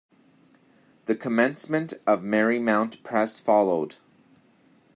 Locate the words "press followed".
3.03-3.97